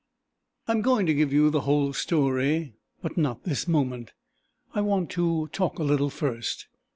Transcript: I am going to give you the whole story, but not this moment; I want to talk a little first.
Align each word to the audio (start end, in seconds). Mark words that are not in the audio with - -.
I 0.67 0.71
am 0.71 0.81
going 0.81 1.05
to 1.05 1.13
give 1.13 1.31
you 1.31 1.51
the 1.51 1.61
whole 1.61 1.93
story, 1.93 2.73
but 3.03 3.17
not 3.17 3.43
this 3.43 3.67
moment; 3.67 4.13
I 4.73 4.81
want 4.81 5.11
to 5.11 5.45
talk 5.49 5.77
a 5.77 5.83
little 5.83 6.09
first. 6.09 6.65